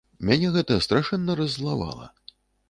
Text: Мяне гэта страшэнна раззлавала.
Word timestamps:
Мяне 0.29 0.47
гэта 0.55 0.77
страшэнна 0.85 1.35
раззлавала. 1.41 2.11